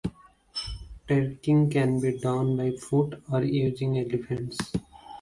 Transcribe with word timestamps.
Trekking 1.05 1.69
can 1.69 1.99
be 1.99 2.17
done 2.17 2.57
by 2.57 2.71
foot 2.71 3.21
or 3.31 3.43
using 3.43 3.99
elephants. 3.99 4.57